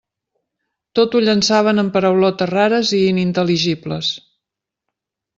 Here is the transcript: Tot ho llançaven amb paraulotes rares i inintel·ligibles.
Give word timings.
Tot 0.99 1.17
ho 1.17 1.19
llançaven 1.25 1.81
amb 1.83 1.93
paraulotes 1.97 2.49
rares 2.53 2.93
i 2.99 3.05
inintel·ligibles. 3.11 4.09